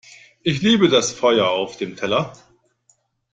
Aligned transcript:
Ich 0.41 0.63
liebe 0.63 0.89
das 0.89 1.11
Feuer 1.13 1.51
auf 1.51 1.77
dem 1.77 1.95
Teller! 1.95 2.33